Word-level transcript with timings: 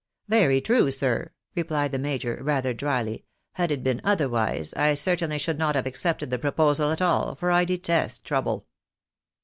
"Very 0.27 0.61
true, 0.61 0.89
sir," 0.89 1.29
replied 1.53 1.91
the 1.91 1.99
major, 1.99 2.39
rather 2.41 2.73
drily;" 2.73 3.23
had 3.61 3.71
it 3.71 3.83
been 3.83 4.01
otherwise, 4.03 4.73
I 4.73 4.95
certainly 4.95 5.37
should 5.37 5.59
not 5.59 5.75
have 5.75 5.85
accepted 5.85 6.31
the 6.31 6.39
proposal 6.39 6.89
at 6.89 7.03
all, 7.03 7.35
for 7.35 7.51
I 7.51 7.65
detest 7.65 8.23
trouble." 8.25 8.65